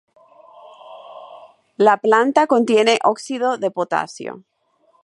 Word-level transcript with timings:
La 1.77 1.95
planta 1.97 2.47
contiene 2.47 2.97
óxido 3.03 3.59
de 3.59 3.69
potasio. 3.69 4.43